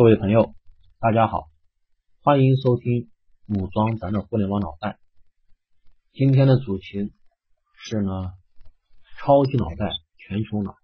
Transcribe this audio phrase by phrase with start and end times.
[0.00, 0.54] 各位朋友，
[0.98, 1.50] 大家好，
[2.22, 3.10] 欢迎收听
[3.46, 4.98] 武装咱的互联网脑袋。
[6.14, 7.12] 今天的主题
[7.76, 8.32] 是呢，
[9.18, 10.74] 超级脑袋全球脑。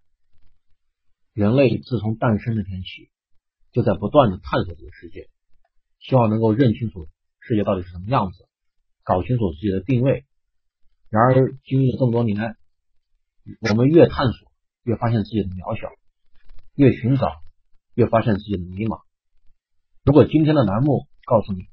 [1.33, 3.09] 人类自从诞生那天起，
[3.71, 5.31] 就在不断的探索这个世界，
[5.97, 7.07] 希望能够认清楚
[7.39, 8.47] 世界到底是什么样子，
[9.01, 10.27] 搞清楚自己的定位。
[11.09, 12.55] 然而，经历了这么多年，
[13.67, 14.51] 我们越探索，
[14.83, 15.87] 越发现自己的渺小；
[16.75, 17.31] 越寻找，
[17.95, 19.06] 越发现自己的迷茫。
[20.07, 21.67] 如果今天的栏目告诉你，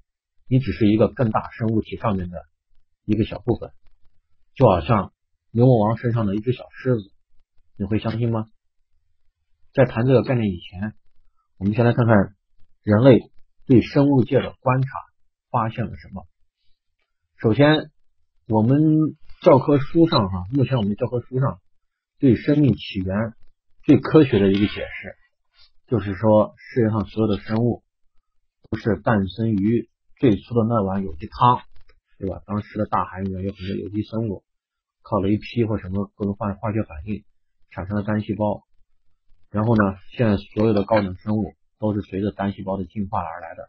[0.49, 2.43] 你只是一个更大生物体上面的
[3.05, 3.71] 一个小部分，
[4.57, 5.13] 就好像
[5.53, 7.13] 牛魔王身上的一只小狮子，
[7.77, 8.49] 你会相信吗？
[9.73, 10.95] 在谈这个概念以前，
[11.59, 12.35] 我们先来看看
[12.83, 13.31] 人类
[13.67, 14.89] 对生物界的观察
[15.53, 16.27] 发现了什么。
[17.37, 17.93] 首先，
[18.49, 18.81] 我们
[19.43, 21.61] 教科书上哈，目前我们教科书上
[22.19, 23.35] 对生命起源
[23.85, 25.15] 最科学的一个解释，
[25.87, 27.84] 就是说世界上所有的生物。
[28.71, 31.63] 不是诞生于最初的那碗有机汤，
[32.19, 32.43] 对吧？
[32.47, 34.43] 当时的大海里面有很多有机生物，
[35.03, 37.25] 靠雷劈或什么各种化化学反应
[37.71, 38.65] 产生了单细胞。
[39.51, 43.69] 然后呢，现在所有的高等生物都是随着单细胞的进化而来的。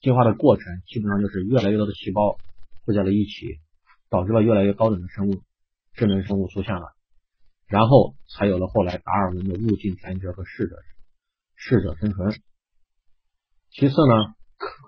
[0.00, 2.38] 进化的过程基本上就是越来越多的细胞
[2.84, 3.60] 汇在了一起，
[4.08, 5.42] 导致了越来越高等的生物、
[5.92, 6.94] 智能生物出现了。
[7.66, 10.76] 然后才有了后来达尔文的物竞天择和适者
[11.54, 12.40] 适者生存。
[13.70, 14.34] 其次呢，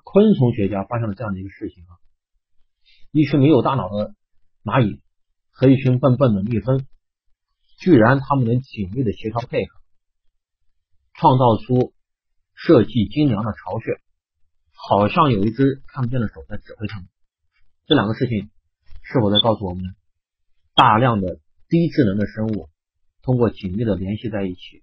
[0.04, 1.98] 昆虫学家发现了这样的一个事情啊，
[3.12, 4.14] 一群没有大脑的
[4.64, 5.00] 蚂蚁
[5.50, 6.86] 和一群笨笨的蜜蜂，
[7.78, 9.80] 居然他们能紧密的协调配合，
[11.14, 11.92] 创造出
[12.54, 14.00] 设计精良的巢穴，
[14.72, 17.08] 好像有一只看不见的手在指挥他们。
[17.86, 18.50] 这两个事情
[19.02, 19.94] 是否在告诉我们，
[20.74, 22.68] 大量的低智能的生物
[23.22, 24.82] 通过紧密的联系在一起，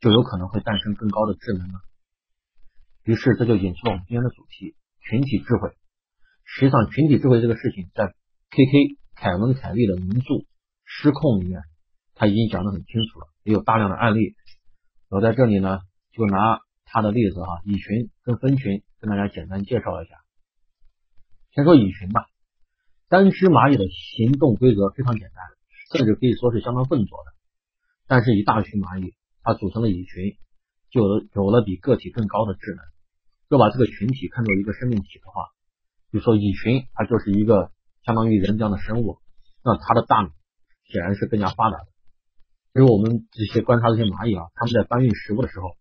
[0.00, 1.80] 就有可能会诞生更高的智能呢？
[3.04, 5.76] 于是这就引出了我们今天的主题——群体智慧。
[6.44, 8.14] 实际上，群体智慧这个事情，在
[8.50, 8.98] K.K.
[9.14, 10.34] 凯文·凯利的名著
[10.84, 11.62] 《失控》里面，
[12.14, 14.34] 他已经讲得很清楚了，也有大量的案例。
[15.08, 15.80] 我在这里呢，
[16.12, 20.16] 就拿他的例子哈，蚁群跟蜂群，跟大家简单介绍一下。
[21.54, 22.26] 先说蚁群吧，
[23.08, 25.44] 单只蚂蚁的行动规则非常简单，
[25.92, 27.32] 甚至可以说是相当笨拙的。
[28.06, 30.36] 但是，一大群蚂蚁，它组成了蚁群，
[30.90, 32.91] 就有了有了比个体更高的智能。
[33.56, 35.50] 要把这个群体看作一个生命体的话，
[36.10, 37.70] 比如说蚁群，它就是一个
[38.04, 39.18] 相当于人这样的生物，
[39.62, 40.30] 那它的大脑
[40.84, 41.86] 显然是更加发达的。
[42.74, 45.76] 因为我们这些观察这些蚂蚁啊，它们在搬运食物的时候，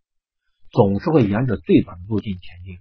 [0.72, 2.78] 总是会沿着最短的路径前进。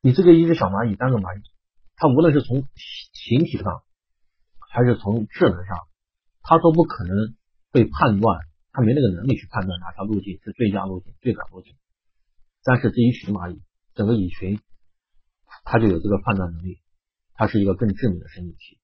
[0.00, 1.42] 你这个一只小蚂蚁，单个蚂蚁，
[1.96, 3.82] 它无论是从形体上，
[4.70, 5.88] 还是从智能上，
[6.42, 7.34] 它都不可能
[7.72, 8.38] 被判断，
[8.70, 11.74] 它没那个能力去判断哪条路径是最佳路径、最短路径。
[12.66, 13.62] 但是这一群蚂蚁，
[13.94, 14.58] 整个蚁群，
[15.62, 16.80] 它就有这个判断能力，
[17.34, 18.80] 它是一个更致命的生命体。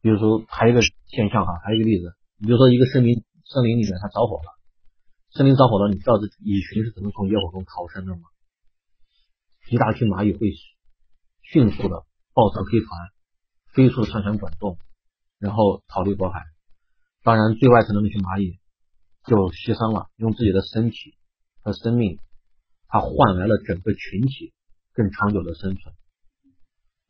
[0.00, 4.58] 比如说，还有一个现象哈，还有一个例子，比如说一个森林森林里面它着火了，
[5.30, 8.22] 森林着火了，你知道这蚁群是怎么从野火中逃生的吗？
[9.70, 10.50] 一大群蚂蚁会
[11.42, 13.10] 迅速的抱成飞团，
[13.74, 14.76] 飞速向前滚动，
[15.38, 16.42] 然后逃离火海。
[17.22, 18.58] 当然，最外层的那群蚂蚁
[19.24, 21.14] 就牺牲了，用自己的身体
[21.62, 22.18] 和生命。
[22.90, 24.52] 它换来了整个群体
[24.92, 25.94] 更长久的生存。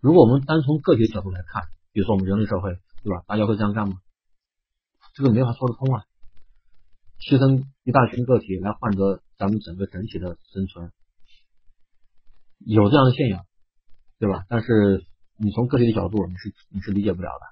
[0.00, 3.24] 如果我们单从个体角度来看，比如说我们人类社会，对吧？
[3.26, 3.96] 大家会这样干吗？
[5.14, 6.04] 这个没法说得通啊！
[7.18, 10.92] 牺牲一大群个体来换得咱们整个整体的生存，
[12.58, 13.44] 有这样的现象，
[14.18, 14.44] 对吧？
[14.48, 15.04] 但是
[15.36, 17.46] 你从个体的角度，你是你是理解不了的。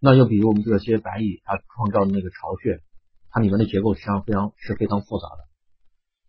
[0.00, 2.82] 那就比如我们这些白蚁，它创造的那个巢穴，
[3.30, 5.53] 它里面的结构实际上非常是非常复杂的。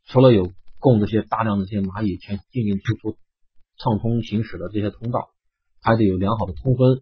[0.07, 3.17] 除了有供这些大量的这些蚂蚁前进进出出
[3.77, 5.31] 畅通行驶的这些通道，
[5.81, 7.01] 还得有良好的通风、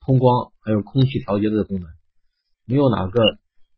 [0.00, 1.88] 通光，还有空气调节的功能。
[2.64, 3.20] 没有哪个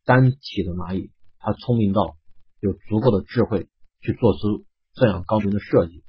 [0.05, 2.17] 单体的蚂蚁，它聪明到
[2.61, 3.69] 有足够的智慧
[4.01, 4.65] 去做出
[4.95, 6.05] 这样高明的设计。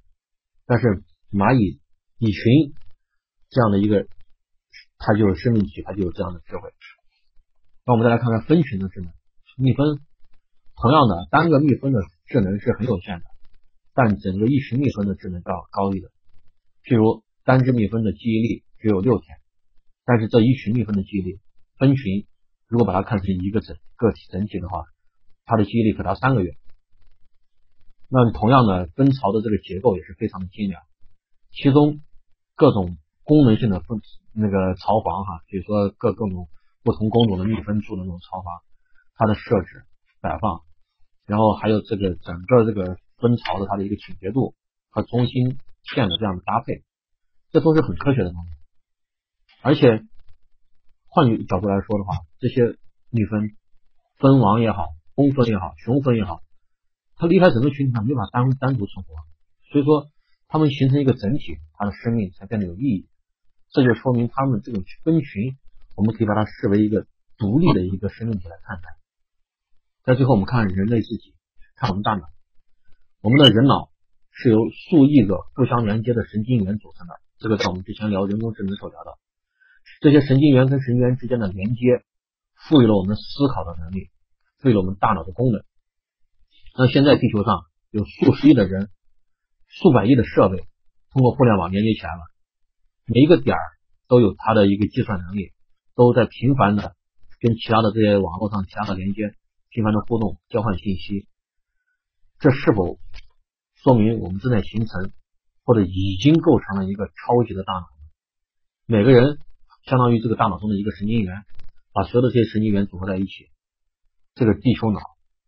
[0.68, 1.82] 但是蚂蚁
[2.20, 2.76] 蚁群
[3.50, 4.08] 这样的一个，
[5.00, 6.70] 它就是生命体，它就有这样的智慧。
[7.86, 9.12] 那我们再来看看蜂群的智能，
[9.58, 10.00] 蜜蜂
[10.76, 12.00] 同样的单个蜜蜂的。
[12.34, 13.26] 智能是很有限的，
[13.94, 16.10] 但整个一群蜜蜂的智能要高一点。
[16.82, 19.38] 譬如单只蜜蜂的记忆力只有六天，
[20.04, 21.40] 但是这一群蜜蜂的记忆力，
[21.78, 22.26] 蜂群
[22.68, 24.84] 如果把它看成一个整个体整体的话，
[25.46, 26.58] 它的记忆力可达三个月。
[28.10, 30.82] 那同样的，蜂巢的这个结构也是非常的精良，
[31.52, 32.02] 其中
[32.56, 34.02] 各种功能性的蜂
[34.34, 36.50] 那个巢房哈，比如说各各种
[36.82, 38.64] 不同工种的蜜蜂住的那种巢房，
[39.18, 39.86] 它的设置
[40.20, 40.64] 摆放。
[41.26, 44.56] 然后还有这个整个这个分巢的它的一个倾斜度
[44.90, 46.84] 和中心线的这样的搭配，
[47.52, 48.52] 这都是很科学的东西。
[49.62, 50.04] 而且
[51.08, 52.78] 换句角度来说的话，这些
[53.10, 53.52] 蜜蜂
[54.18, 56.42] 蜂王也好，工蜂也好，雄蜂也好，
[57.16, 59.14] 它离开整个群体，它没法单单独存活，
[59.72, 60.10] 所以说
[60.48, 63.08] 它们形成一个整体，它的生命才变得有意义。
[63.72, 65.58] 这就说明它们这种分群，
[65.96, 69.03] 我们可以把它视为一个独立的一个生命体来看待。
[70.04, 71.34] 在最后，我们看人类自己，
[71.78, 72.28] 看我们大脑。
[73.22, 73.90] 我们的人脑
[74.32, 79.18] 是由数亿个互相连接的神经元组成的，这个在我们之前聊人工智能时候聊的。
[80.02, 82.04] 这些神经元跟神经元之间的连接，
[82.68, 84.10] 赋予了我们思考的能力，
[84.60, 85.64] 赋予了我们大脑的功能。
[86.76, 88.90] 那现在地球上有数十亿的人，
[89.70, 90.68] 数百亿的设备，
[91.14, 92.22] 通过互联网连接起来了，
[93.06, 93.56] 每一个点
[94.10, 95.54] 都有它的一个计算能力，
[95.96, 96.94] 都在频繁的
[97.40, 99.34] 跟其他的这些网络上其他的连接，
[99.74, 101.28] 频繁的互动交换信息。
[102.40, 103.00] 这是否
[103.76, 105.12] 说明我们正在形成，
[105.66, 107.88] 或者已经构成了一个超级的大脑？
[108.86, 109.40] 每个人。
[109.86, 111.44] 相当于这个大脑中的一个神经元，
[111.92, 113.50] 把所有的这些神经元组合在一起，
[114.34, 115.02] 这个地球脑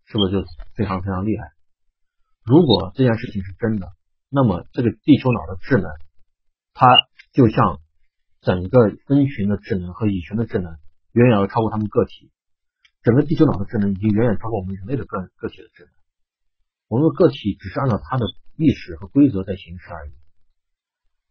[0.04, 0.46] 是不是就
[0.76, 1.54] 非常非常厉害？
[2.44, 3.94] 如果这件事情是真的，
[4.28, 5.90] 那么这个地球脑的智能，
[6.74, 6.86] 它
[7.32, 7.80] 就像
[8.42, 10.80] 整个分群的智能和蚁群的智能，
[11.14, 12.30] 远远要超过他们个体。
[13.06, 15.94] 整个地球脑的智能已经远远超过我们人类的个个体的智能。
[16.88, 18.26] 我们的个体只是按照它的
[18.56, 20.14] 历史和规则在行事而已。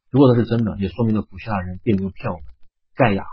[0.08, 2.46] 如果这是真的，也说明了古希腊人并没有骗我们。
[2.94, 3.26] 盖亚，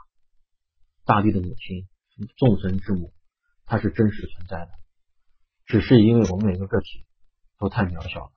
[1.06, 1.88] 大地的母亲，
[2.36, 3.14] 众神之母，
[3.68, 4.72] 它是真实存在的，
[5.68, 7.06] 只是因为我们每个个体
[7.60, 8.32] 都太渺小了，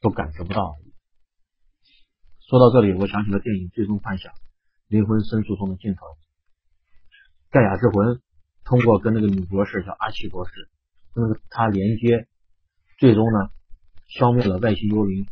[0.00, 0.94] 都感知不到而已。
[2.48, 4.32] 说到这里，我想起了电影《最终幻想》
[4.86, 6.06] 灵魂深处中的镜头，
[7.50, 8.22] 盖亚之魂
[8.66, 10.68] 通过跟那个女博士叫阿奇博士，
[11.14, 12.28] 跟他连接，
[12.98, 13.48] 最终呢
[14.06, 15.26] 消灭了外星幽灵，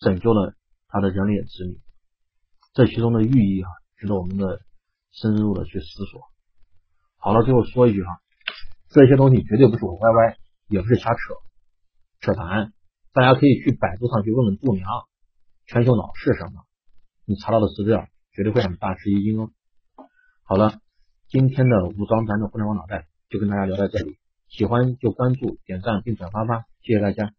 [0.00, 0.56] 拯救了
[0.88, 1.80] 他的人类子女。
[2.74, 3.68] 这其中的寓意啊。
[4.02, 4.58] 值得我们的
[5.12, 6.22] 深入的去思索。
[7.18, 8.20] 好了，最后说一句哈，
[8.88, 10.36] 这些东西绝对不是我歪歪，
[10.66, 11.20] 也不是瞎扯
[12.18, 12.72] 扯谈。
[13.12, 14.88] 大家可以去百度上去问问度娘，
[15.66, 16.64] 全球脑是什么？
[17.26, 19.52] 你查到的资料绝对会让你大吃一惊哦。
[20.42, 20.80] 好了，
[21.32, 24.18] 今天的武装咱的互联网脑袋就跟大家聊到这里，
[24.50, 27.32] 喜欢就关注、点赞并转发吧，谢谢大家。